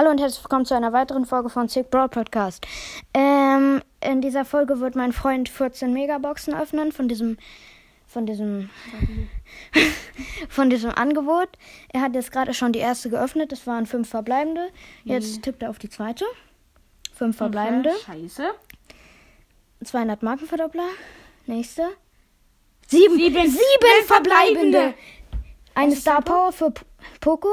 Hallo 0.00 0.12
und 0.12 0.18
herzlich 0.18 0.42
willkommen 0.42 0.64
zu 0.64 0.72
einer 0.72 0.94
weiteren 0.94 1.26
Folge 1.26 1.50
von 1.50 1.68
Sick 1.68 1.90
Broad 1.90 2.12
Podcast. 2.12 2.66
Ähm, 3.12 3.82
in 4.02 4.22
dieser 4.22 4.46
Folge 4.46 4.80
wird 4.80 4.94
mein 4.94 5.12
Freund 5.12 5.50
14 5.50 5.92
Megaboxen 5.92 6.54
öffnen 6.54 6.90
von 6.90 7.06
diesem 7.06 7.36
von 8.06 8.24
diesem 8.24 8.70
von 10.48 10.70
diesem 10.70 10.90
Angebot. 10.92 11.50
Er 11.92 12.00
hat 12.00 12.14
jetzt 12.14 12.32
gerade 12.32 12.54
schon 12.54 12.72
die 12.72 12.78
erste 12.78 13.10
geöffnet. 13.10 13.52
Das 13.52 13.66
waren 13.66 13.84
fünf 13.84 14.08
verbleibende. 14.08 14.70
Jetzt 15.04 15.36
Mhm. 15.36 15.42
tippt 15.42 15.62
er 15.64 15.68
auf 15.68 15.78
die 15.78 15.90
zweite. 15.90 16.24
Fünf 17.12 17.36
verbleibende. 17.36 17.92
Scheiße. 18.06 18.52
200 19.84 20.22
Markenverdoppler. 20.22 20.88
Nächste. 21.44 21.82
Sieben. 22.86 23.16
Sieben. 23.16 23.50
Sieben 23.50 24.06
verbleibende. 24.06 24.94
Eine 25.74 25.94
Star 25.94 26.22
Power 26.22 26.52
für 26.52 26.70
P 26.70 26.80
Poco. 27.20 27.50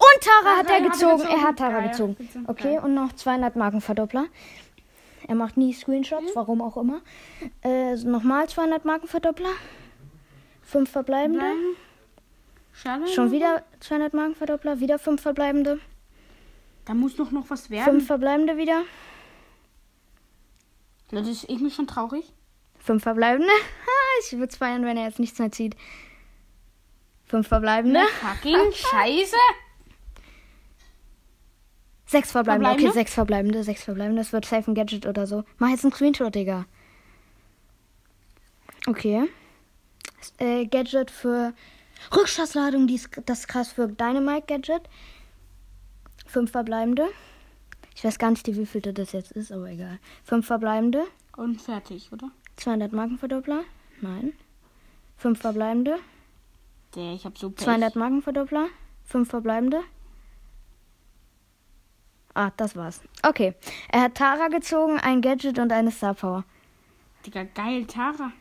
Und 0.00 0.24
Tara 0.24 0.56
hat 0.56 0.70
er 0.70 0.80
gezogen. 0.80 1.22
Er 1.28 1.42
hat 1.42 1.58
Tara 1.58 1.80
gezogen. 1.86 2.16
Okay, 2.46 2.78
und 2.78 2.94
noch 2.94 3.12
200 3.12 3.54
Markenverdoppler. 3.54 4.26
Er 5.28 5.34
macht 5.34 5.56
nie 5.58 5.74
Screenshots, 5.74 6.34
warum 6.34 6.62
auch 6.62 6.76
immer. 6.78 7.02
Äh, 7.62 7.94
nochmal 7.96 8.48
200 8.48 8.84
Markenverdoppler. 8.86 9.50
Fünf 10.62 10.90
verbleibende. 10.90 11.40
Bleiben. 11.40 11.76
Schade. 12.72 13.06
Schon 13.08 13.30
wieder 13.30 13.62
200 13.80 14.14
Markenverdoppler. 14.14 14.80
Wieder 14.80 14.98
fünf 14.98 15.20
verbleibende. 15.20 15.78
Da 16.86 16.94
muss 16.94 17.16
doch 17.16 17.30
noch 17.30 17.50
was 17.50 17.68
werden. 17.68 17.84
Fünf 17.84 18.06
verbleibende 18.06 18.56
wieder. 18.56 18.82
Das 21.10 21.28
ist 21.28 21.44
irgendwie 21.48 21.70
schon 21.70 21.86
traurig. 21.86 22.32
Fünf 22.78 23.02
verbleibende. 23.02 23.52
Ich 24.22 24.32
würde 24.32 24.48
es 24.50 24.56
feiern, 24.56 24.84
wenn 24.84 24.98
er 24.98 25.04
jetzt 25.06 25.18
nichts 25.18 25.38
mehr 25.38 25.50
zieht. 25.50 25.76
Fünf 27.24 27.48
verbleibende. 27.48 28.00
Fucking 28.20 28.56
Scheiße. 28.74 29.36
Sechs 32.10 32.32
verbleibende. 32.32 32.70
Okay, 32.70 32.80
Verbleibende? 32.80 32.98
sechs 32.98 33.14
verbleibende. 33.14 33.62
Sechs 33.62 33.84
verbleibende. 33.84 34.20
Das 34.20 34.32
wird 34.32 34.44
safe 34.44 34.68
ein 34.68 34.74
Gadget 34.74 35.06
oder 35.06 35.28
so. 35.28 35.44
Mach 35.58 35.68
jetzt 35.68 35.84
einen 35.84 35.92
Screenshot, 35.92 36.34
Digga. 36.34 36.66
Okay. 38.88 39.28
Äh, 40.38 40.66
Gadget 40.66 41.12
für 41.12 41.54
Rückstoßladung. 42.12 42.88
Die 42.88 42.96
ist, 42.96 43.10
das 43.26 43.40
ist 43.40 43.48
krass 43.48 43.70
für 43.70 43.86
Dynamite 43.86 44.46
Gadget. 44.48 44.82
Fünf 46.26 46.50
verbleibende. 46.50 47.06
Ich 47.94 48.02
weiß 48.02 48.18
gar 48.18 48.30
nicht, 48.30 48.44
wie 48.44 48.66
vielte 48.66 48.92
das 48.92 49.12
jetzt 49.12 49.30
ist, 49.30 49.52
aber 49.52 49.70
egal. 49.70 50.00
Fünf 50.24 50.48
verbleibende. 50.48 51.04
Und 51.36 51.62
fertig, 51.62 52.10
oder? 52.12 52.32
200 52.56 52.92
Markenverdoppler. 52.92 53.62
Nein. 54.00 54.32
Fünf 55.16 55.40
verbleibende. 55.40 56.00
Der, 56.96 57.12
ich 57.14 57.24
hab 57.24 57.38
so 57.38 57.50
Pech. 57.50 57.64
200 57.66 57.94
Markenverdoppler. 57.94 58.66
Fünf 59.04 59.30
verbleibende. 59.30 59.82
Ah, 62.40 62.52
das 62.56 62.74
war's. 62.74 63.02
Okay. 63.22 63.54
Er 63.90 64.04
hat 64.04 64.14
Tara 64.14 64.48
gezogen, 64.48 64.98
ein 64.98 65.20
Gadget 65.20 65.58
und 65.58 65.70
eine 65.72 65.90
Star 65.90 66.14
Power. 66.14 66.44
Digga, 67.26 67.44
geil, 67.44 67.84
Tara. 67.84 68.32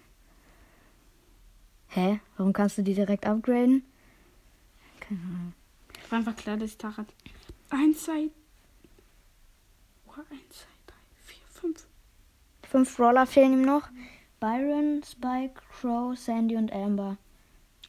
Hä? 1.89 2.21
Warum 2.37 2.53
kannst 2.53 2.77
du 2.77 2.81
die 2.81 2.93
direkt 2.93 3.25
upgraden? 3.25 3.83
War 6.09 6.19
einfach 6.19 6.35
klar, 6.37 6.55
dass 6.55 6.69
ich 6.69 6.77
Tara. 6.77 7.05
Eins, 7.71 8.05
zwei. 8.05 8.29
Oh, 10.07 10.21
eins, 10.31 10.49
zwei, 10.49 10.77
drei, 10.87 10.95
vier, 11.25 11.45
fünf. 11.49 11.85
Fünf 12.63 12.99
Roller 12.99 13.25
fehlen 13.25 13.51
ihm 13.51 13.61
noch. 13.63 13.89
Byron, 14.39 15.03
Spike, 15.03 15.61
Crow, 15.73 16.17
Sandy 16.17 16.55
und 16.55 16.71
Amber. 16.71 17.17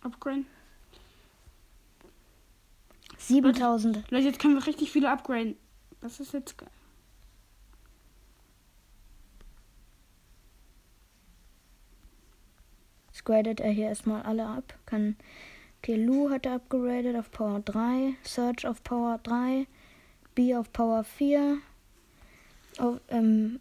Upgraden. 0.03 0.47
7000. 3.17 4.11
Leute, 4.11 4.25
jetzt 4.25 4.41
können 4.41 4.57
wir 4.57 4.67
richtig 4.67 4.91
viele 4.91 5.09
upgraden. 5.09 5.55
Das 6.01 6.21
ist 6.21 6.33
jetzt 6.33 6.57
geil. 6.57 6.69
Gradet 13.31 13.61
er 13.61 13.71
hier 13.71 13.87
erstmal 13.87 14.23
alle 14.23 14.45
ab. 14.45 14.77
Kann 14.87 15.15
okay, 15.79 15.95
Lou 15.95 16.31
hat 16.31 16.47
er 16.47 16.55
upgradet 16.55 17.15
auf 17.15 17.31
Power 17.31 17.61
3, 17.61 18.15
Search 18.25 18.67
auf 18.67 18.83
Power 18.83 19.21
3, 19.23 19.69
B 20.35 20.57
auf 20.57 20.73
Power 20.73 21.05
4, 21.05 21.59
auf, 22.79 23.01
ähm, 23.09 23.61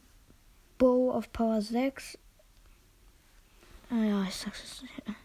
Bo 0.80 1.12
auf 1.12 1.32
Power 1.32 1.62
6. 1.62 2.18
Ah 3.92 4.04
ja, 4.04 4.24
ich 4.24 4.34
sag's 4.34 4.64
jetzt 4.64 4.82
nicht. 4.82 5.19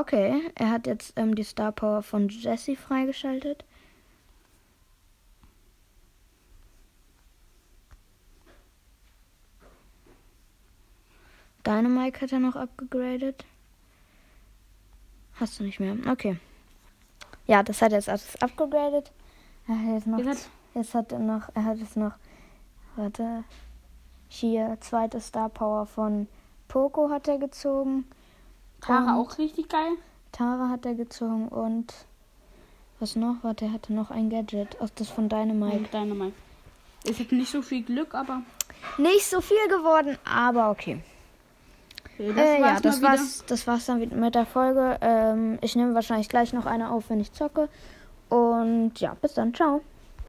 Okay, 0.00 0.50
er 0.56 0.70
hat 0.70 0.88
jetzt 0.88 1.12
ähm, 1.14 1.36
die 1.36 1.44
Star 1.44 1.70
Power 1.70 2.02
von 2.02 2.28
Jesse 2.28 2.74
freigeschaltet. 2.74 3.64
Dynamite 11.64 12.20
hat 12.20 12.32
er 12.32 12.40
noch 12.40 12.56
abgegradet. 12.56 13.44
Hast 15.34 15.60
du 15.60 15.64
nicht 15.64 15.78
mehr? 15.78 15.96
Okay. 16.10 16.38
Ja, 17.46 17.62
das 17.62 17.80
hat 17.80 17.92
er 17.92 17.98
jetzt 17.98 18.08
alles 18.08 18.42
abgegradet. 18.42 19.12
Er 19.68 19.78
hat 19.78 19.94
jetzt 19.94 20.06
noch, 20.08 20.18
jetzt 20.74 20.94
hat 20.94 21.12
er 21.12 21.20
noch, 21.20 21.48
er 21.54 21.64
hat 21.64 21.78
jetzt 21.78 21.96
noch, 21.96 22.14
warte, 22.96 23.44
hier 24.28 24.76
zweite 24.80 25.20
Star 25.20 25.48
Power 25.48 25.86
von 25.86 26.26
Poco 26.66 27.10
hat 27.10 27.28
er 27.28 27.38
gezogen. 27.38 28.06
Tara 28.86 29.16
auch 29.16 29.38
richtig 29.38 29.68
geil. 29.68 29.92
Tara 30.32 30.68
hat 30.68 30.84
er 30.86 30.94
gezogen 30.94 31.48
und 31.48 31.92
was 33.00 33.16
noch? 33.16 33.36
Warte, 33.42 33.66
er 33.66 33.72
hatte 33.72 33.92
noch 33.92 34.10
ein 34.10 34.30
Gadget, 34.30 34.80
aus 34.80 34.92
das 34.94 35.08
von 35.08 35.28
Dynamite. 35.28 35.78
Und 35.78 35.92
Dynamite. 35.92 36.32
Ich 37.04 37.18
hatte 37.20 37.34
nicht 37.34 37.50
so 37.50 37.62
viel 37.62 37.82
Glück, 37.82 38.14
aber 38.14 38.42
Nicht 38.98 39.26
so 39.26 39.40
viel 39.40 39.68
geworden, 39.68 40.16
aber 40.24 40.70
okay. 40.70 41.00
äh, 42.18 42.32
das 42.32 42.36
äh, 42.36 42.60
ja, 42.60 42.62
war's 42.62 42.82
das 42.82 43.00
mal 43.00 43.12
wieder. 43.12 43.22
war's, 43.22 43.44
das 43.46 43.66
war's 43.66 43.86
dann 43.86 44.20
mit 44.20 44.34
der 44.34 44.46
Folge. 44.46 44.98
Ähm, 45.00 45.58
ich 45.60 45.76
nehme 45.76 45.94
wahrscheinlich 45.94 46.28
gleich 46.28 46.52
noch 46.52 46.66
eine 46.66 46.90
auf, 46.90 47.10
wenn 47.10 47.20
ich 47.20 47.32
zocke. 47.32 47.68
Und 48.28 48.92
ja, 49.00 49.14
bis 49.20 49.34
dann. 49.34 49.54
Ciao. 49.54 49.82